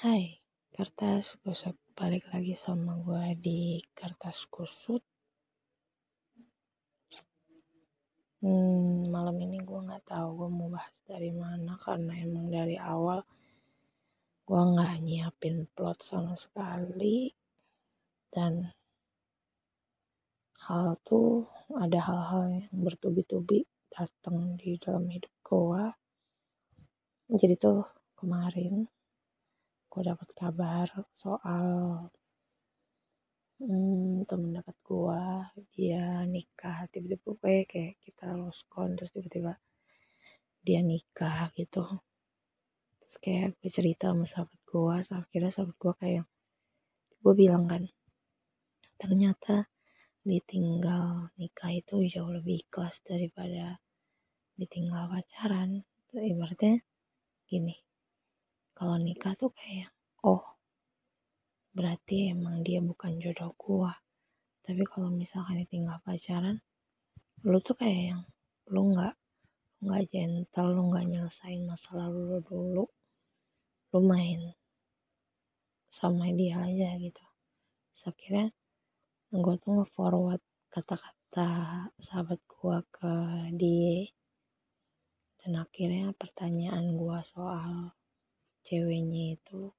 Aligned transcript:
Hai, 0.00 0.40
kertas 0.72 1.36
kusut 1.44 1.76
balik 1.92 2.24
lagi 2.32 2.56
sama 2.56 2.96
gue 3.04 3.36
di 3.36 3.84
kertas 3.92 4.48
kusut. 4.48 5.04
Hmm, 8.40 9.12
malam 9.12 9.36
ini 9.44 9.60
gue 9.60 9.76
nggak 9.76 10.08
tahu 10.08 10.28
gue 10.40 10.48
mau 10.56 10.72
bahas 10.72 10.96
dari 11.04 11.28
mana 11.36 11.76
karena 11.84 12.16
emang 12.16 12.48
dari 12.48 12.80
awal 12.80 13.20
gue 14.48 14.62
nggak 14.72 15.04
nyiapin 15.04 15.68
plot 15.76 16.00
sama 16.08 16.32
sekali 16.32 17.28
dan 18.32 18.72
hal 20.64 20.96
tuh 21.04 21.44
ada 21.76 22.00
hal-hal 22.00 22.48
yang 22.56 22.88
bertubi-tubi 22.88 23.68
datang 23.92 24.56
di 24.56 24.80
dalam 24.80 25.04
hidup 25.12 25.34
gue. 25.44 25.84
Jadi 27.36 27.54
tuh 27.60 27.84
kemarin 28.16 28.88
gue 29.90 30.02
dapat 30.06 30.28
kabar 30.38 30.86
soal 31.18 31.66
hmm, 33.58 34.22
temen 34.30 34.54
dekat 34.54 34.78
gue 34.86 35.22
dia 35.74 36.22
nikah. 36.30 36.86
Tiba-tiba 36.94 37.34
kayak 37.42 37.66
kayak 37.66 37.94
kita 38.06 38.38
lost 38.38 38.62
con 38.70 38.94
terus 38.94 39.10
tiba-tiba 39.10 39.58
dia 40.62 40.80
nikah 40.86 41.50
gitu. 41.58 41.82
Terus 43.02 43.16
kayak 43.18 43.58
gue 43.58 43.70
cerita 43.74 44.14
sama 44.14 44.30
sahabat 44.30 44.60
gue 44.62 44.94
akhirnya 45.10 45.50
sahabat 45.50 45.76
gue 45.82 45.94
kayak 45.98 46.24
gue 47.20 47.34
bilang 47.34 47.66
kan 47.66 47.82
ternyata 48.94 49.66
ditinggal 50.22 51.34
nikah 51.34 51.72
itu 51.74 52.06
jauh 52.06 52.30
lebih 52.30 52.62
ikhlas 52.62 53.02
daripada 53.02 53.82
ditinggal 54.54 55.10
pacaran. 55.10 55.82
Ibaratnya 56.14 56.78
gini 57.50 57.89
kalau 58.80 58.96
nikah 58.96 59.36
tuh 59.36 59.52
kayak 59.52 59.92
oh 60.24 60.40
berarti 61.76 62.32
emang 62.32 62.64
dia 62.64 62.80
bukan 62.80 63.20
jodoh 63.20 63.52
gua. 63.60 63.92
Tapi 64.64 64.80
kalau 64.88 65.12
misalkan 65.12 65.60
ditinggal 65.60 66.00
pacaran 66.00 66.64
lu 67.44 67.60
tuh 67.60 67.76
kayak 67.76 68.16
yang 68.16 68.22
lu 68.72 68.96
nggak 68.96 69.12
nggak 69.84 70.02
gentle 70.08 70.72
lu 70.72 70.82
nggak 70.88 71.04
nyelesain 71.12 71.60
masa 71.68 71.92
lalu 71.92 72.20
lu 72.32 72.38
dulu. 72.40 72.84
Lu 73.92 74.00
main 74.00 74.56
sama 75.92 76.32
dia 76.32 76.64
aja 76.64 76.96
gitu. 76.96 77.24
Terus 77.92 78.04
akhirnya 78.08 78.48
gue 79.28 79.54
tuh 79.60 79.70
nge-forward 79.76 80.40
kata-kata 80.72 81.50
sahabat 82.00 82.40
gua 82.48 82.80
ke 82.88 83.12
dia. 83.60 84.08
Dan 85.44 85.60
akhirnya 85.60 86.16
pertanyaan 86.16 86.96
gua 86.96 87.20
soal 87.28 87.99
ceweknya 88.66 89.36
itu 89.38 89.72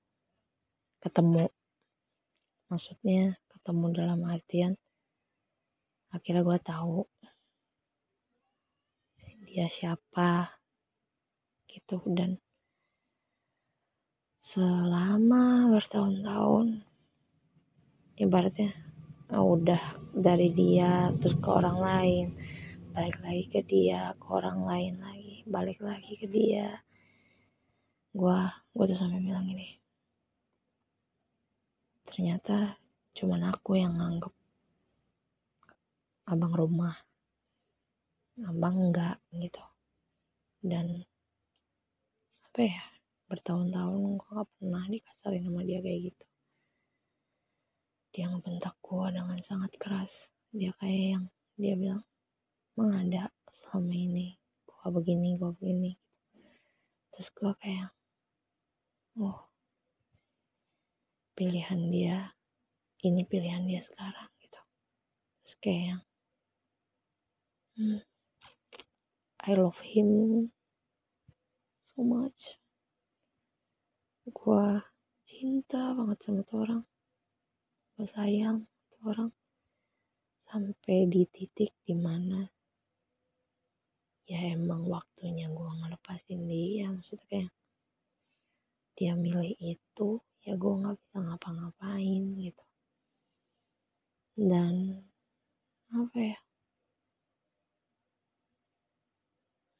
ketemu. 1.01 1.49
Maksudnya 2.69 3.35
ketemu 3.51 3.85
dalam 3.91 4.21
artian 4.25 4.73
akhirnya 6.11 6.43
gue 6.43 6.59
tahu 6.63 6.97
dia 9.47 9.67
siapa 9.67 10.55
gitu. 11.67 11.99
Dan 12.07 12.39
selama 14.41 15.69
bertahun-tahun 15.71 16.83
ibaratnya 18.19 18.75
oh, 19.31 19.55
udah 19.55 19.79
dari 20.11 20.52
dia 20.52 21.09
terus 21.17 21.39
ke 21.39 21.49
orang 21.49 21.79
lain 21.79 22.25
balik 22.91 23.17
lagi 23.23 23.43
ke 23.47 23.61
dia 23.63 24.11
ke 24.19 24.27
orang 24.27 24.67
lain 24.67 24.93
lagi 24.99 25.47
balik 25.47 25.79
lagi 25.79 26.13
ke 26.19 26.27
dia 26.27 26.83
gue 28.12 28.40
gue 28.76 28.86
tuh 28.92 28.98
sampai 29.00 29.23
bilang 29.23 29.48
ini 29.48 29.80
ternyata 32.08 32.76
cuman 33.16 33.56
aku 33.56 33.80
yang 33.80 33.95
nganggep 33.95 34.36
abang 36.32 36.56
rumah. 36.56 36.95
Abang 38.39 38.89
enggak 38.89 39.20
gitu. 39.36 39.60
Dan 40.64 41.04
apa 42.48 42.60
ya 42.64 42.83
bertahun-tahun 43.27 44.20
gue 44.20 44.32
gak 44.32 44.50
pernah 44.60 44.83
dikasarin 44.88 45.44
sama 45.44 45.67
dia 45.67 45.83
kayak 45.83 46.00
gitu. 46.11 46.26
Dia 48.16 48.26
ngebentak 48.32 48.76
gue 48.80 49.05
dengan 49.11 49.39
sangat 49.44 49.71
keras. 49.76 50.11
Dia 50.55 50.71
kayak 50.80 51.04
yang 51.20 51.26
dia 51.60 51.76
bilang 51.76 52.04
mengada 52.80 53.27
selama 53.52 53.92
ini? 53.92 54.39
Gue 54.64 54.88
begini 54.88 55.36
gue 55.36 55.52
begini. 55.60 55.92
Terus 57.11 57.27
gue 57.36 57.52
kayak 57.60 57.92
oh. 59.21 59.39
Pilihan 61.37 61.82
dia. 61.93 62.17
Ini 63.02 63.26
pilihan 63.26 63.65
dia 63.65 63.82
sekarang 63.82 64.30
gitu. 64.42 64.61
Terus 65.42 65.55
kayak 65.58 65.83
yang 65.89 66.02
hmm, 67.77 67.99
I 69.42 69.52
love 69.58 69.82
him 69.82 70.09
so 71.93 72.05
much. 72.05 72.61
Gue 74.30 74.86
cinta 75.26 75.98
banget 75.98 76.17
sama 76.21 76.42
tuh 76.45 76.59
orang. 76.61 76.83
Gue 77.98 78.05
sayang 78.05 78.70
tuh 78.93 79.02
orang. 79.09 79.32
Sampai 80.45 81.09
di 81.09 81.26
titik 81.26 81.73
di 81.82 81.95
mana 81.98 82.45
ya 84.32 84.55
emang 84.55 84.88
waktunya 84.88 85.52
gue 85.52 85.70
ngelepasin 85.83 86.48
dia 86.48 86.88
maksudnya 86.88 87.27
kayak 87.27 87.52
dia 89.02 89.17
milih 89.17 89.58
itu 89.58 90.22
ya 90.45 90.54
gue 90.54 90.73
nggak 90.78 90.94
bisa 90.94 91.17
ngapa-ngapain 91.26 92.23
gitu. 92.38 92.66
Dan 94.38 95.02
apa 95.89 96.17
ya? 96.22 96.38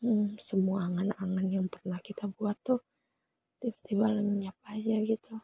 Hmm, 0.02 0.34
semua 0.42 0.90
angan-angan 0.90 1.48
yang 1.54 1.68
pernah 1.70 2.02
kita 2.02 2.26
buat 2.34 2.58
tuh 2.66 2.82
tiba-tiba 3.62 4.10
lenyap 4.10 4.58
aja 4.66 4.98
gitu. 5.06 5.38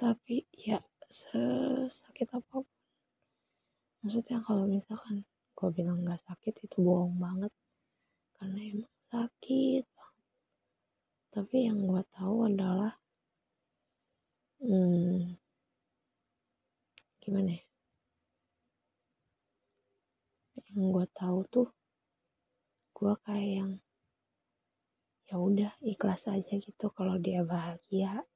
Tapi 0.00 0.48
ya 0.56 0.80
sesakit 1.12 2.32
apa 2.32 2.40
pun. 2.48 2.64
Maksudnya 4.00 4.40
kalau 4.48 4.64
misalkan 4.64 5.28
gue 5.28 5.68
bilang 5.76 6.00
nggak 6.08 6.24
sakit 6.24 6.56
itu 6.64 6.80
bohong 6.80 7.20
banget. 7.20 7.52
Karena 8.40 8.60
emang 8.64 8.92
sakit 9.12 9.84
tapi 11.30 11.70
yang 11.70 11.86
gue 11.86 12.02
tahu 12.10 12.50
adalah 12.50 12.90
hmm, 14.58 15.38
gimana 17.22 17.54
ya? 17.54 17.64
Yang 20.74 20.86
gue 20.90 21.06
tahu 21.14 21.38
tuh 21.54 21.68
gue 22.98 23.14
kayak 23.22 23.50
yang 23.62 23.72
ya 25.30 25.34
udah 25.38 25.72
ikhlas 25.86 26.26
aja 26.26 26.54
gitu 26.58 26.86
kalau 26.98 27.14
dia 27.22 27.46
bahagia. 27.46 28.26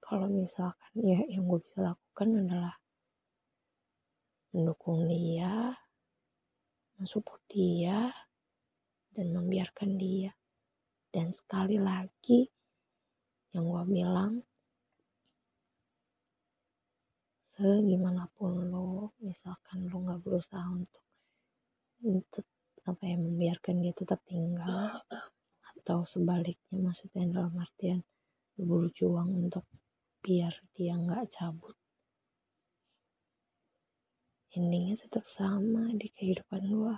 Kalau 0.00 0.28
misalkan 0.32 0.92
ya 0.96 1.20
yang 1.28 1.44
gue 1.44 1.60
bisa 1.60 1.84
lakukan 1.84 2.48
adalah 2.48 2.76
mendukung 4.56 5.04
dia 5.04 5.76
mensupport 6.96 7.42
dia 7.50 8.08
dan 9.12 9.34
membiarkan 9.36 9.98
dia 9.98 10.32
dan 11.14 11.30
sekali 11.30 11.78
lagi 11.78 12.50
yang 13.54 13.70
gue 13.70 13.84
bilang 13.86 14.42
segimanapun 17.54 18.66
lo 18.66 19.14
misalkan 19.22 19.86
lo 19.86 20.02
nggak 20.02 20.26
berusaha 20.26 20.66
untuk 20.74 21.04
untuk 22.02 22.42
apa 22.82 23.02
ya 23.06 23.14
membiarkan 23.14 23.78
dia 23.78 23.94
tetap 23.94 24.18
tinggal 24.26 24.98
atau 25.78 26.02
sebaliknya 26.10 26.82
maksudnya 26.82 27.30
dalam 27.30 27.54
artian 27.62 28.02
berjuang 28.58 29.30
untuk 29.38 29.62
biar 30.18 30.50
dia 30.74 30.98
nggak 30.98 31.30
cabut 31.30 31.78
endingnya 34.58 34.98
tetap 34.98 35.30
sama 35.30 35.94
di 35.94 36.10
kehidupan 36.10 36.74
gue 36.74 36.96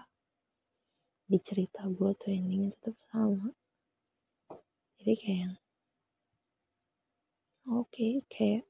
di 1.28 1.38
cerita 1.44 1.84
gue 1.84 2.16
tuh 2.16 2.32
endingnya 2.32 2.72
tetap 2.80 2.96
sama 3.12 3.52
jadi 5.06 5.22
kayak 5.22 5.54
oke 7.70 7.86
okay, 7.94 8.26
kayak 8.26 8.66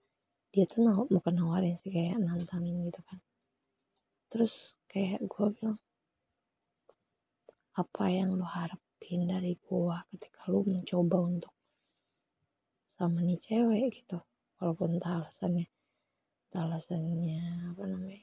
dia 0.52 0.68
tuh 0.68 0.84
naw 0.84 1.08
bukan 1.08 1.32
nawarin 1.32 1.80
sih 1.80 1.88
kayak 1.88 2.20
nantangin 2.20 2.76
gitu 2.84 3.00
kan. 3.08 3.24
Terus 4.28 4.52
kayak 4.84 5.24
gue 5.24 5.46
bilang 5.56 5.80
apa 7.72 8.04
yang 8.12 8.36
lo 8.36 8.44
harapin 8.44 9.24
dari 9.24 9.56
gue 9.56 9.96
ketika 10.12 10.52
lo 10.52 10.60
mencoba 10.60 11.24
untuk 11.24 11.56
sama 13.00 13.24
nih 13.24 13.40
cewek? 13.40 14.04
Gitu. 14.04 14.20
Walaupun 14.60 15.00
alasannya 15.00 15.72
alasannya 16.52 17.72
apa 17.72 17.84
namanya 17.88 18.20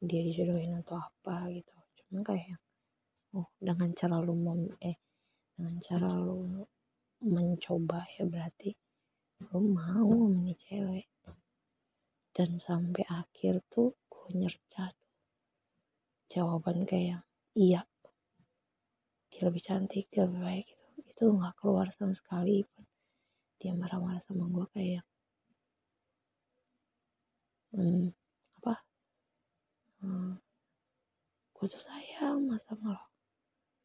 dia 0.00 0.24
dijodohin 0.24 0.80
atau 0.80 1.04
apa 1.04 1.52
gitu. 1.52 1.76
Cuma 2.00 2.24
kayak 2.24 2.56
oh 3.36 3.52
dengan 3.60 3.92
cara 3.92 4.24
lu 4.24 4.32
mem 4.32 4.72
eh 4.80 4.96
dengan 5.52 5.84
cara 5.84 6.08
lu 6.16 6.64
mencoba 7.24 8.04
ya 8.20 8.28
berarti 8.28 8.76
lu 9.48 9.72
mau 9.72 10.28
sama 10.28 10.52
cewek. 10.68 11.08
Dan 12.34 12.60
sampai 12.60 13.04
akhir 13.08 13.64
tuh 13.72 13.96
gue 14.10 14.28
nyercat 14.36 14.92
jawaban 16.28 16.84
kayak 16.84 17.24
iya. 17.56 17.80
Dia 19.32 19.42
lebih 19.48 19.62
cantik 19.64 20.10
dia 20.12 20.28
lebih 20.28 20.42
baik 20.42 20.66
gitu. 20.68 20.84
Itu 21.08 21.24
nggak 21.32 21.54
keluar 21.58 21.88
sama 21.96 22.12
sekali 22.12 22.60
dia 23.56 23.72
marah-marah 23.72 24.20
sama 24.28 24.44
gue 24.50 24.66
kayak 24.76 25.04
hmm, 27.72 28.12
apa? 28.60 28.74
Hmm, 30.04 30.36
gue 31.56 31.66
tuh 31.70 31.80
sayang 31.80 32.52
sama 32.68 32.98
lo. 32.98 33.04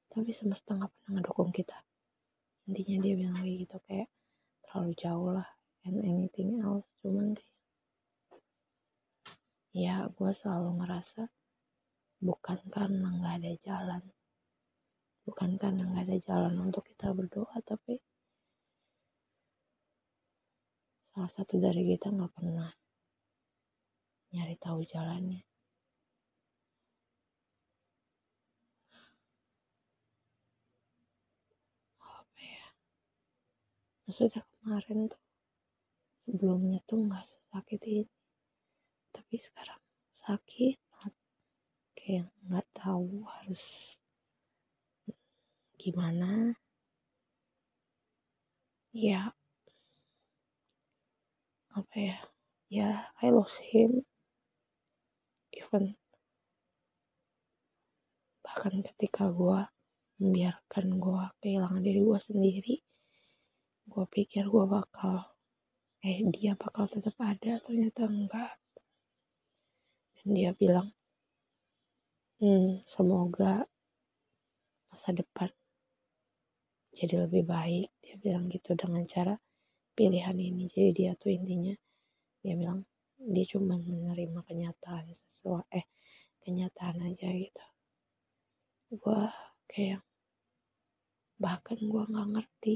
Tapi 0.09 0.29
semesta 0.33 0.75
nggak 0.75 0.89
pernah 0.89 1.21
ngedukung 1.21 1.53
kita 1.53 1.77
intinya 2.69 3.01
dia 3.01 3.13
bilang 3.17 3.37
kayak 3.41 3.57
gitu 3.65 3.77
kayak 3.89 4.09
terlalu 4.69 4.91
jauh 5.01 5.29
lah 5.33 5.49
and 5.89 5.97
anything 6.05 6.61
else 6.61 6.85
cuman 7.01 7.33
kayak 7.33 7.57
ya 9.73 10.05
gue 10.05 10.31
selalu 10.37 10.77
ngerasa 10.77 11.33
bukan 12.21 12.59
karena 12.69 13.09
nggak 13.09 13.35
ada 13.41 13.51
jalan 13.65 14.03
bukan 15.25 15.57
karena 15.57 15.81
nggak 15.89 16.05
ada 16.13 16.17
jalan 16.21 16.53
untuk 16.61 16.85
kita 16.85 17.09
berdoa 17.09 17.57
tapi 17.65 17.97
salah 21.09 21.31
satu 21.33 21.57
dari 21.57 21.89
kita 21.89 22.13
nggak 22.13 22.33
pernah 22.37 22.69
nyari 24.29 24.53
tahu 24.61 24.85
jalannya 24.85 25.48
maksudnya 34.09 34.41
kemarin 34.41 35.05
tuh 35.05 35.21
sebelumnya 36.25 36.81
tuh 36.89 36.97
nggak 37.05 37.29
sakit 37.53 37.81
ini. 37.85 38.09
Tapi 39.13 39.35
sekarang 39.37 39.77
sakit 40.25 40.81
banget. 40.89 41.13
Kayak 41.93 42.25
nggak 42.41 42.65
tahu 42.73 43.21
harus 43.29 43.61
gimana. 45.77 46.57
Ya 48.97 49.29
apa 51.77 51.95
ya? 52.01 52.17
Ya 52.73 52.89
I 53.21 53.29
lost 53.29 53.61
him. 53.61 54.01
Even 55.53 55.93
bahkan 58.41 58.81
ketika 58.81 59.29
gue 59.29 59.69
membiarkan 60.17 60.97
gue 60.97 61.23
kehilangan 61.45 61.85
diri 61.85 62.01
gue 62.01 62.19
sendiri 62.25 62.75
gue 63.89 64.05
pikir 64.05 64.45
gue 64.45 64.65
bakal 64.69 65.25
eh 66.05 66.21
dia 66.29 66.53
bakal 66.53 66.85
tetap 66.85 67.17
ada 67.17 67.57
ternyata 67.65 68.05
enggak. 68.05 68.53
Dan 70.15 70.27
dia 70.37 70.51
bilang 70.53 70.93
hmm, 72.39 72.85
semoga 72.85 73.65
masa 74.93 75.09
depan 75.11 75.49
jadi 76.93 77.25
lebih 77.25 77.43
baik. 77.49 77.89
Dia 78.03 78.15
bilang 78.21 78.45
gitu 78.53 78.77
dengan 78.77 79.03
cara 79.09 79.35
pilihan 79.97 80.37
ini. 80.37 80.69
Jadi 80.69 80.89
dia 80.93 81.11
tuh 81.17 81.33
intinya 81.33 81.73
dia 82.45 82.53
bilang 82.55 82.85
dia 83.19 83.45
cuma 83.51 83.75
menerima 83.75 84.39
kenyataan 84.47 85.11
sesuai 85.11 85.65
eh 85.75 85.85
kenyataan 86.45 86.97
aja 87.03 87.27
gitu. 87.33 87.65
Gue 88.95 89.21
kayak 89.67 90.03
bahkan 91.39 91.79
gue 91.79 92.03
nggak 92.03 92.29
ngerti 92.35 92.75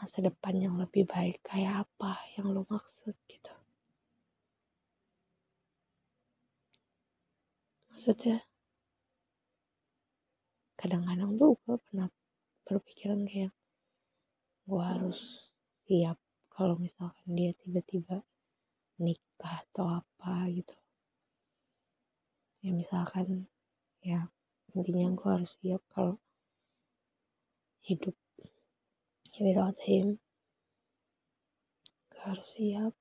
masa 0.00 0.24
depan 0.24 0.56
yang 0.56 0.80
lebih 0.80 1.04
baik 1.04 1.44
kayak 1.44 1.84
apa 1.84 2.16
yang 2.40 2.56
lo 2.56 2.64
maksud 2.72 3.12
gitu. 3.28 3.52
Maksudnya 7.92 8.40
kadang-kadang 10.80 11.36
tuh 11.36 11.52
gue 11.68 11.76
pernah 11.84 12.08
berpikiran 12.64 13.28
kayak 13.28 13.52
gue 14.64 14.80
harus 14.80 15.20
siap 15.84 16.16
kalau 16.48 16.80
misalkan 16.80 17.28
dia 17.36 17.52
tiba-tiba 17.60 18.24
nikah 18.96 19.60
atau 19.68 20.00
apa 20.00 20.48
gitu. 20.48 20.76
Ya 22.64 22.72
misalkan 22.72 23.44
ya 24.00 24.32
intinya 24.72 25.12
gue 25.12 25.28
harus 25.28 25.52
siap 25.60 25.84
kalau 25.92 26.16
hidup 27.84 28.16
without 29.40 29.76
him 29.88 30.20
gue 32.12 32.20
harus 32.20 32.48
siap. 32.52 32.92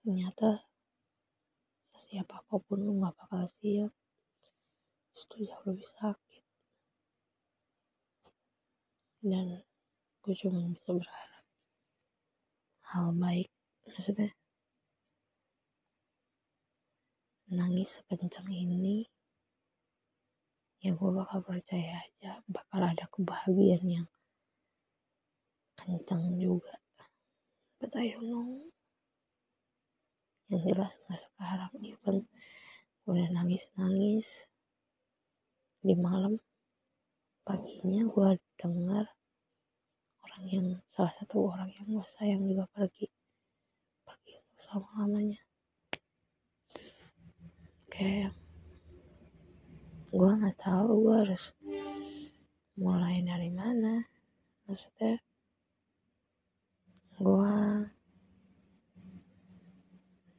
Ternyata 0.00 0.64
siap 2.08 2.28
apa 2.32 2.56
pun 2.56 2.80
lu 2.80 2.96
gak 3.04 3.12
bakal 3.12 3.44
siap. 3.60 3.92
Itu 5.12 5.44
jauh 5.44 5.64
lebih 5.68 5.88
sakit. 6.00 6.44
Dan 9.20 9.60
gue 10.24 10.34
cuma 10.40 10.64
bisa 10.72 10.92
berharap 10.92 11.44
hal 12.88 13.12
baik 13.16 13.48
maksudnya 13.84 14.32
nangis 17.52 17.88
sekencang 18.08 18.48
ini 18.48 19.08
ya 20.84 20.92
gue 20.92 21.10
bakal 21.12 21.40
percaya 21.40 22.00
aja 22.00 22.44
bakal 22.48 22.80
ada 22.80 23.04
kebahagiaan 23.12 23.88
yang 23.88 24.08
kencang 25.88 26.36
juga. 26.36 26.76
But 27.80 27.96
I 27.96 28.12
don't 28.12 28.28
know. 28.28 28.68
Yang 30.52 30.62
jelas 30.76 30.92
nggak 31.08 31.20
sekarang 31.24 31.72
even 31.80 32.16
udah 33.08 33.28
nangis 33.32 33.64
nangis 33.80 34.28
di 35.80 35.96
malam 35.96 36.36
paginya 37.40 38.04
gue 38.04 38.30
dengar 38.60 39.08
orang 40.20 40.44
yang 40.52 40.66
salah 40.92 41.12
satu 41.16 41.48
orang 41.48 41.72
yang 41.72 41.88
gue 41.88 42.06
sayang 42.20 42.44
juga 42.44 42.68
pergi. 42.76 43.08
Pergi 44.04 44.36
selama 44.60 44.88
lamanya 45.00 45.40
kayak 47.88 48.36
gue 50.12 50.30
nggak 50.36 50.58
tahu 50.60 50.88
gue 51.08 51.16
harus 51.24 51.44
mulai 52.76 53.24
dari 53.24 53.48
mana. 53.48 54.04
Maksudnya 54.68 55.16
gue 57.18 57.54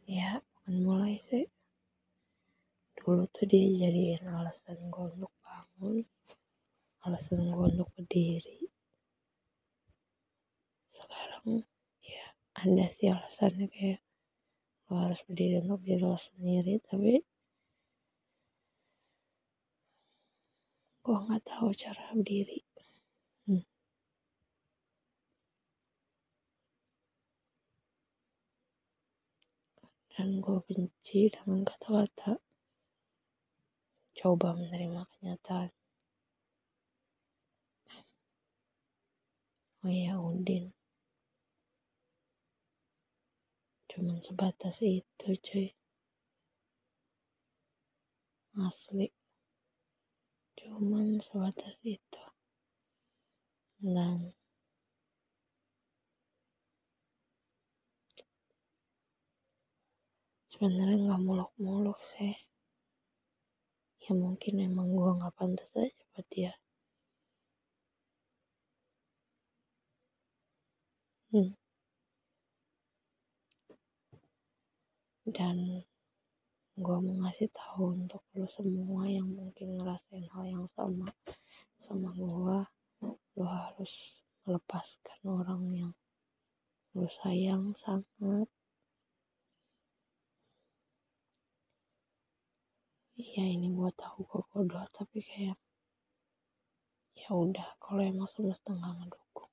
ya 0.08 0.39
bukan 0.39 0.75
mulai 0.79 1.20
sih 1.27 1.44
dulu 3.10 3.25
tuh 3.34 3.50
dia 3.50 3.89
jadiin 3.89 4.22
alasan 4.30 4.78
gue 4.94 5.06
untuk 5.18 5.34
bangun 5.42 6.06
alasan 7.01 7.42
gue 7.42 7.66
untuk 7.74 7.89
berdiri 7.98 8.70
sekarang 10.94 11.66
ya 12.06 12.25
ada 12.54 12.86
sih 13.01 13.10
alasannya 13.10 13.66
kayak 13.74 14.06
gue 14.86 14.94
harus 14.94 15.18
berdiri 15.25 15.58
untuk 15.66 15.82
diri 15.82 16.06
lo 16.06 16.22
sendiri 16.22 16.78
tapi 16.86 17.25
gue 21.01 21.18
nggak 21.18 21.44
tahu 21.50 21.74
cara 21.74 22.13
berdiri 22.13 22.62
hmm. 23.50 23.66
dan 30.13 30.30
gue 30.46 30.58
benci 30.70 31.34
dengan 31.34 31.66
kata-kata 31.66 32.38
coba 34.20 34.52
menerima 34.52 35.08
kenyataan. 35.16 35.72
Oh 39.80 39.88
ya 39.88 40.20
Udin. 40.20 40.76
Cuman 43.88 44.20
sebatas 44.28 44.76
itu 44.84 45.30
cuy. 45.40 45.72
Asli. 48.60 49.08
Cuman 50.60 51.24
sebatas 51.24 51.80
itu. 51.88 52.24
Dan 53.80 54.36
sebenarnya 60.52 61.08
nggak 61.08 61.24
muluk-muluk 61.24 61.96
sih 62.20 62.49
ya 64.10 64.18
mungkin 64.18 64.58
emang 64.58 64.89
gue 64.89 65.12
nggak 65.22 65.36
pantas 65.38 65.70
aja 65.78 66.04
buat 66.18 66.28
dia 66.34 66.54
hmm. 71.30 71.54
dan 75.30 75.86
gue 76.74 76.98
mau 77.06 77.16
ngasih 77.22 77.54
tahu 77.54 78.01
untuk 78.01 78.25
lo 78.34 78.50
semua 78.58 79.06
yang 79.06 79.30
mungkin 79.30 79.78
ngerasain 79.78 80.25
hal 80.34 80.44
yang 80.50 80.66
sama 80.74 81.13
sama 81.86 82.10
gue 82.18 83.46
harus 83.46 83.94
melepaskan 84.50 85.20
orang 85.30 85.63
yang 85.78 85.94
lu 86.98 87.06
sayang 87.22 87.78
sangat 87.86 88.50
ya 93.20 93.44
ini 93.44 93.68
gue 93.76 93.92
tahu 94.00 94.24
gue 94.24 94.42
bodoh 94.48 94.88
tapi 94.96 95.20
kayak 95.20 95.60
ya 97.20 97.30
udah 97.36 97.76
kalau 97.84 98.00
emang 98.00 98.32
semesta 98.32 98.72
nggak 98.72 98.96
ngedukung 98.96 99.52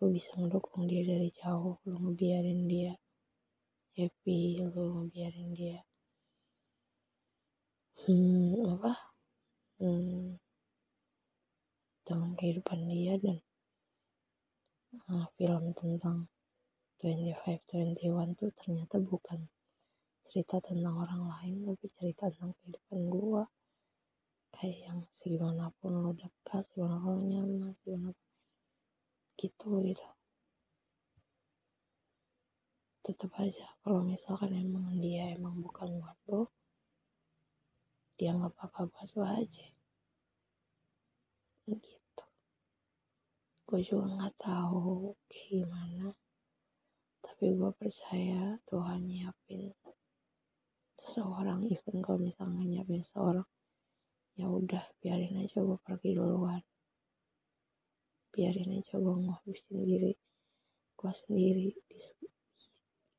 lu 0.00 0.04
bisa 0.16 0.32
ngedukung 0.40 0.88
dia 0.88 1.04
dari 1.04 1.28
jauh 1.36 1.76
lu 1.84 1.96
ngebiarin 2.00 2.64
dia 2.64 2.96
happy 3.92 4.64
lu 4.64 5.04
ngebiarin 5.04 5.52
dia 5.52 5.84
hmm 8.08 8.72
apa 8.72 8.92
hmm 9.76 10.40
dalam 12.08 12.32
kehidupan 12.40 12.88
dia 12.88 13.20
dan 13.20 13.36
uh, 15.12 15.28
film 15.36 15.76
tentang 15.76 16.24
25-21 17.04 18.32
tuh 18.32 18.50
ternyata 18.64 18.96
bukan 18.96 19.44
cerita 20.32 20.64
tentang 20.64 20.96
orang 20.96 21.28
lain 21.28 21.68
tapi 21.68 21.92
cerita 22.00 22.32
tentang 22.32 22.56
kehidupan 22.64 23.00
gua 23.12 23.44
kayak 24.56 24.80
yang 24.88 25.00
segimanapun 25.20 25.92
lo 25.92 26.16
dekat 26.16 26.64
segimanapun 26.72 27.20
lo 27.20 27.22
nyaman 27.28 27.76
segimanapun 27.84 28.28
gitu 29.36 29.68
gitu 29.84 30.08
tetap 33.04 33.34
aja 33.36 33.66
kalau 33.84 34.00
misalkan 34.00 34.56
emang 34.56 34.96
dia 34.96 35.36
emang 35.36 35.60
bukan 35.60 36.00
buat 36.00 36.18
lo 36.32 36.42
dia 38.16 38.32
nggak 38.32 38.56
bakal 38.56 38.88
buat 38.88 39.10
lo 39.18 39.24
aja 39.28 39.66
gitu 41.68 42.24
gue 43.68 43.80
juga 43.82 44.06
nggak 44.06 44.34
tahu 44.40 45.12
kayak 45.28 45.48
gimana 45.50 46.06
tapi 47.26 47.58
gue 47.58 47.70
percaya 47.74 48.54
Tuhan 48.70 49.02
nyiapin 49.02 49.74
seorang 51.02 51.66
event 51.66 51.98
kalau 52.06 52.22
misalnya 52.22 52.62
nyiapin 52.62 53.02
seorang 53.10 53.48
ya 54.38 54.46
udah 54.46 54.84
biarin 55.12 55.44
aja 55.44 55.60
gue 55.60 55.76
pergi 55.84 56.16
duluan. 56.16 56.64
Biarin 58.32 58.80
aja 58.80 58.96
gue 58.96 59.12
ngabisin 59.28 59.84
diri 59.84 60.16
gue 60.96 61.12
sendiri 61.12 61.68
di 61.68 62.00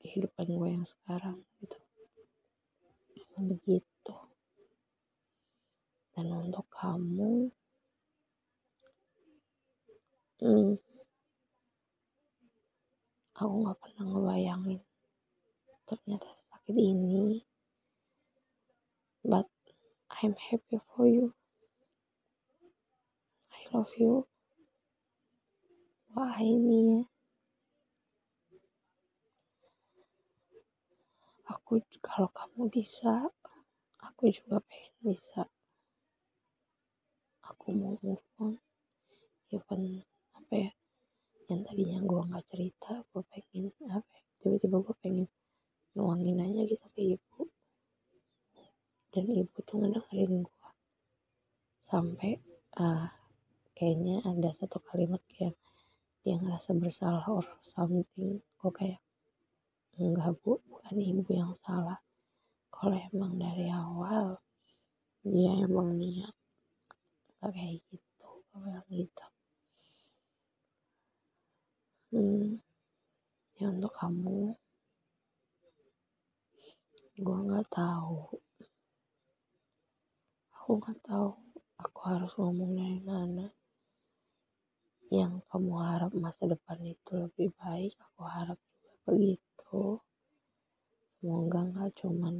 kehidupan 0.01 0.57
gue 0.57 0.69
yang 0.73 0.89
sekarang 0.89 1.37
gitu. 1.61 1.77
Begitu. 3.37 4.15
Dan 6.17 6.33
untuk 6.33 6.65
kamu 6.73 7.53
hmm, 10.41 10.73
aku 13.37 13.53
nggak 13.69 13.77
pernah 13.77 14.03
ngebayangin 14.09 14.81
ternyata 15.85 16.25
sakit 16.49 16.73
ini. 16.73 17.45
But 19.21 19.45
I'm 20.09 20.33
happy 20.49 20.81
for 20.89 21.05
you 21.05 21.37
love 23.73 23.89
you. 23.97 24.21
Wah 26.13 26.37
ini 26.37 26.77
ya. 26.93 27.01
Aku 31.49 31.81
kalau 32.05 32.29
kamu 32.29 32.69
bisa 32.69 33.33
aku 33.97 34.29
juga 34.29 34.61
pengen 34.69 34.93
bisa. 35.01 35.49
Aku 37.49 37.73
mau 37.73 37.97
move 38.05 38.21
on. 38.37 38.61
Even 39.49 40.05
apa 40.37 40.53
ya 40.53 40.71
yang 41.49 41.65
tadinya 41.65 41.97
gue 42.05 42.21
nggak 42.29 42.45
cerita 42.53 43.01
gue 43.09 43.23
pengen 43.33 43.73
apa 43.89 44.05
ya, 44.05 44.29
tiba-tiba 44.37 44.77
gue 44.85 44.95
pengen 45.01 45.27
nuangin 45.97 46.37
aja 46.45 46.61
gitu 46.69 46.85
ke 46.93 47.17
ibu. 47.17 47.49
Dan 49.09 49.33
ibu 49.33 49.57
tuh 49.65 49.81
ngedengerin 49.81 50.45
gue 50.45 50.69
sampai 51.89 52.37
uh, 52.77 53.22
kayaknya 53.73 54.21
ada 54.21 54.49
satu 54.53 54.77
kalimat 54.85 55.21
kayak 55.33 55.57
dia 56.23 56.39
ngerasa 56.39 56.71
bersalah 56.77 57.25
or 57.27 57.45
something. 57.73 58.39
Kok 58.61 58.73
kayak 58.79 59.01
enggak 59.99 60.33
bu 60.41 60.61
bukan 60.69 60.95
ibu 60.97 61.31
yang 61.33 61.53
salah. 61.65 61.99
Kalau 62.73 62.95
emang 62.95 63.37
dari 63.37 63.67
awal 63.69 64.37
dia 65.23 65.51
emang 65.65 65.97
niat 65.97 66.35
kayak 67.43 67.83
gitu 67.91 68.27
kalau 68.53 68.81
gitu. 68.87 69.25
Hmm, 72.13 72.61
ya 73.57 73.67
untuk 73.73 73.91
kamu 73.91 74.55
gue 77.13 77.37
nggak 77.45 77.67
tahu. 77.73 78.37
Aku 80.55 80.79
nggak 80.79 80.97
tahu 81.03 81.43
aku 81.83 81.99
harus 82.07 82.31
ngomong 82.39 82.71
dari 82.79 82.99
mana 83.03 83.45
yang 85.13 85.45
kamu 85.53 85.73
harap 85.77 86.11
masa 86.17 86.49
depan 86.49 86.81
itu 86.81 87.11
lebih 87.13 87.53
baik 87.61 87.93
aku 88.01 88.21
harap 88.25 88.57
juga 88.73 88.97
begitu. 89.05 90.01
Semoga 91.21 91.59
nggak 91.69 91.89
cuman 92.01 92.35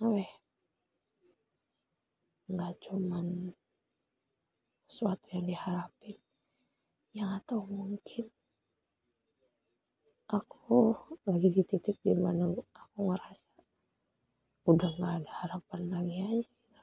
apa 0.00 0.16
ya 0.20 0.32
nggak 2.50 2.72
cuman 2.84 3.26
sesuatu 4.90 5.24
yang 5.32 5.46
diharapin 5.48 6.18
yang 7.16 7.30
atau 7.40 7.64
mungkin 7.64 8.26
aku 10.28 10.94
lagi 11.26 11.48
di 11.50 11.62
titik 11.66 11.96
di 12.04 12.14
mana 12.14 12.54
aku 12.54 12.98
ngerasa 13.10 13.50
udah 14.70 14.90
nggak 14.98 15.14
ada 15.24 15.32
harapan 15.42 15.82
lagi 15.90 16.16
aja 16.22 16.46
gitu. 16.46 16.82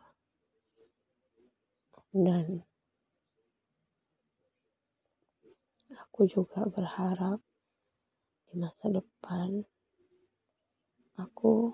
dan 2.27 2.45
juga 6.29 6.67
berharap 6.67 7.39
di 8.48 8.53
masa 8.60 8.86
depan 8.91 9.63
aku 11.17 11.74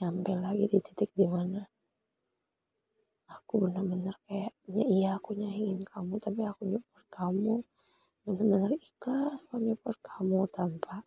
nyampe 0.00 0.32
lagi 0.34 0.66
di 0.72 0.78
titik 0.80 1.10
di 1.14 1.26
mana 1.28 1.62
aku 3.30 3.68
benar-benar 3.68 4.16
kayaknya 4.26 4.84
iya 4.88 5.08
aku 5.18 5.36
nyaingin 5.36 5.84
kamu 5.84 6.16
tapi 6.22 6.40
aku 6.46 6.62
nyupport 6.70 7.06
kamu 7.12 7.54
benar-benar 8.22 8.72
ikhlas 8.78 9.42
menyupport 9.50 9.98
kamu 10.00 10.46
tanpa 10.54 11.02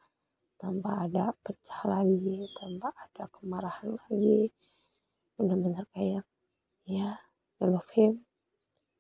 tanpa 0.56 1.06
ada 1.06 1.36
pecah 1.44 1.82
lagi 1.86 2.48
tanpa 2.58 2.90
ada 2.96 3.30
kemarahan 3.30 3.94
lagi. 3.94 4.50
Benar-benar 5.36 5.86
kayak 5.92 6.24
ya 6.88 7.20
I 7.62 7.66
love 7.68 7.88
him. 7.94 8.24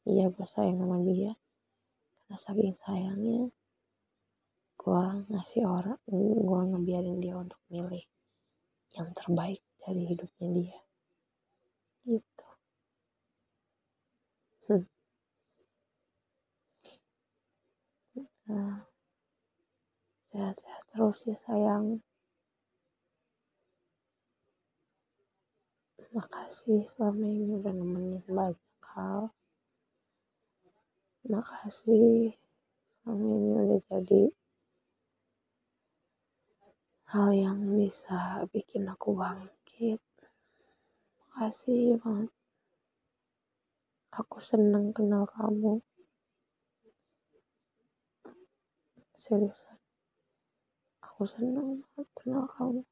Iya 0.05 0.29
gue 0.29 0.46
sayang 0.46 0.77
sama 0.77 1.01
dia. 1.01 1.34
Karena 2.25 2.38
saking 2.38 2.75
sayangnya 2.86 3.50
gue 4.86 5.06
ngasih 5.34 5.65
orang 5.65 5.98
gue 6.46 6.62
ngebiarin 6.70 7.18
dia 7.18 7.34
untuk 7.34 7.58
milih 7.74 8.06
yang 8.94 9.10
terbaik 9.18 9.65
dari 9.82 10.06
hidupnya 10.06 10.50
dia 10.54 10.77
gitu 12.06 12.48
hmm. 14.70 14.86
Nah, 18.46 18.86
sehat-sehat 20.30 20.84
terus 20.94 21.18
ya 21.25 21.34
sayang. 21.50 21.98
Makasih 26.13 26.86
selama 26.94 27.25
ini 27.25 27.58
udah 27.58 27.74
nemenin 27.74 28.22
banyak 28.30 28.86
hal. 28.94 29.34
Makasih 31.25 32.38
selama 33.01 33.27
ini 33.34 33.50
udah 33.65 33.82
jadi 33.89 34.22
hal 37.15 37.31
yang 37.31 37.79
bisa 37.79 38.43
bikin 38.51 38.91
aku 38.91 39.15
bangkit. 39.15 40.03
Makasih 41.31 41.95
banget. 42.03 42.31
Aku 44.12 44.43
seneng 44.43 44.91
kenal 44.91 45.24
kamu. 45.24 45.79
seriusan 49.25 49.81
aku 51.01 51.25
senang 51.25 51.81
banget 51.81 52.07
kenal 52.13 52.45
kamu 52.45 52.86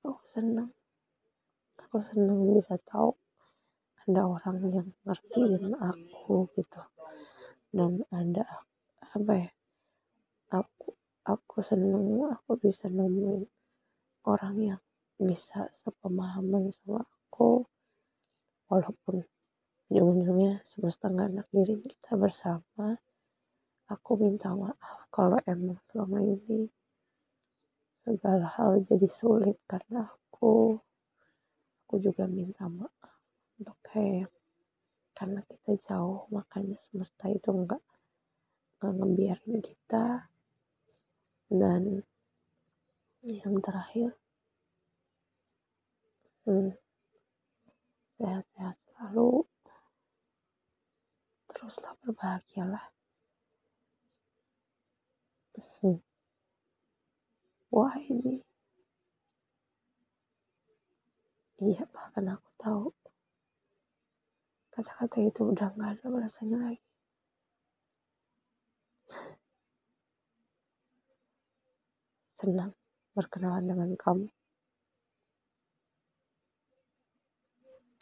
aku 0.00 0.24
senang 0.32 0.72
aku 1.76 2.00
senang 2.00 2.48
bisa 2.48 2.80
tahu 2.88 3.12
ada 4.08 4.24
orang 4.24 4.56
yang 4.72 4.88
ngertiin 5.04 5.76
aku 5.76 6.48
gitu 6.56 6.80
dan 7.76 8.00
ada 8.08 8.64
apa 9.12 9.32
ya 9.36 9.50
aku 10.48 10.96
aku 11.28 11.60
seneng 11.60 12.24
aku 12.24 12.56
bisa 12.56 12.88
nemuin 12.88 13.44
orang 14.24 14.56
yang 14.56 14.82
bisa 15.20 15.68
sepemahaman 15.84 16.72
sama 16.80 17.04
aku. 17.04 17.68
Walaupun 18.72 19.20
ujung-ujungnya 19.92 20.64
semesta 20.72 21.12
nggak 21.12 21.28
enak 21.36 21.48
diri 21.52 21.76
kita 21.84 22.16
bersama. 22.16 22.96
Aku 23.88 24.20
minta 24.20 24.52
maaf 24.52 25.08
kalau 25.08 25.40
emang 25.48 25.80
selama 25.88 26.20
ini 26.20 26.68
segala 28.04 28.48
hal 28.56 28.80
jadi 28.84 29.08
sulit 29.20 29.56
karena 29.68 30.08
aku. 30.08 30.76
Aku 31.84 31.94
juga 32.00 32.28
minta 32.28 32.68
maaf 32.68 33.12
untuk 33.56 33.76
kayak 33.84 34.28
karena 35.16 35.40
kita 35.48 35.72
jauh 35.88 36.28
makanya 36.30 36.78
semesta 36.88 37.26
itu 37.32 37.48
enggak 37.50 37.82
nggak 38.78 38.92
ngebiarin 38.94 39.58
kita 39.58 40.30
dan 41.48 42.04
yang 43.24 43.56
terakhir 43.64 44.12
hmm, 46.44 46.76
sehat-sehat 48.20 48.76
selalu. 48.88 49.48
Teruslah 51.48 51.94
berbahagialah. 52.04 52.86
Hmm. 55.78 55.98
wah 57.70 57.94
ini. 57.98 58.42
Iya 61.58 61.82
bahkan 61.90 62.26
aku 62.34 62.50
tahu. 62.62 62.84
Kata-kata 64.74 65.18
itu 65.22 65.42
udah 65.42 65.74
nggak 65.74 65.90
ada 65.98 66.06
rasanya 66.22 66.58
lagi 66.70 66.87
senang 72.38 72.70
berkenalan 73.18 73.66
dengan 73.66 73.90
kamu. 73.98 74.30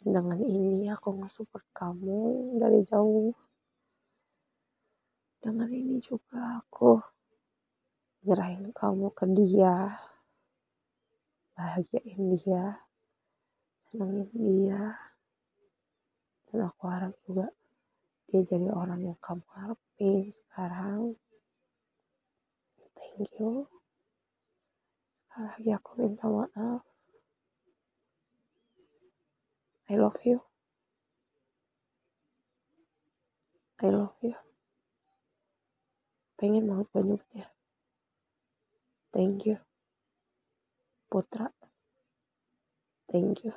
Dengan 0.05 0.39
ini 0.45 0.87
aku 0.93 1.09
nge-support 1.17 1.65
kamu 1.73 2.53
dari 2.61 2.85
jauh. 2.85 3.33
Dengan 5.41 5.67
ini 5.73 5.97
juga 5.99 6.61
aku 6.61 7.01
nyerahin 8.29 8.69
kamu 8.71 9.09
ke 9.17 9.25
dia. 9.33 9.97
Bahagiain 11.57 12.37
dia. 12.37 12.77
Senengin 13.89 14.29
dia. 14.37 14.95
Dan 16.47 16.69
aku 16.69 16.83
harap 16.87 17.17
juga 17.25 17.49
dia 18.29 18.45
jadi 18.45 18.69
orang 18.69 19.01
yang 19.01 19.19
kamu 19.19 19.43
harapin 19.57 20.29
sekarang. 20.29 21.17
Thank 23.17 23.33
you 23.41 23.76
lagi 25.37 25.69
aku 25.73 25.91
minta 26.01 26.25
maaf 26.27 26.81
I 29.89 29.95
love 29.95 30.19
you. 30.25 30.43
I 33.79 33.87
love 33.87 34.19
you. 34.19 34.35
Pengen 36.35 36.67
banget 36.67 37.23
ya. 37.31 37.47
Thank 39.15 39.47
you. 39.47 39.63
Putra. 41.07 41.47
Thank 43.07 43.47
you. 43.47 43.55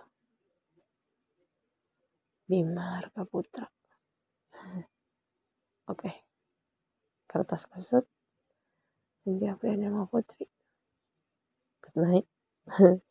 Bima 2.46 3.02
Harga 3.02 3.26
Putra. 3.26 3.66
Oke. 5.90 5.98
Okay. 5.98 6.14
Kertas 7.26 7.66
kusut. 7.66 8.06
Cynthia 9.26 9.58
Priyanama 9.58 10.06
Putri. 10.06 10.46
Good 11.84 11.96
night. 12.08 12.26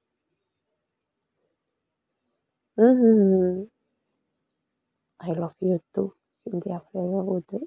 Mm-hmm. 2.80 3.64
I 5.22 5.30
love 5.34 5.56
you 5.62 5.82
too, 5.96 6.14
Cynthia 6.44 6.82
Frega 6.94 7.22
Putri. 7.28 7.62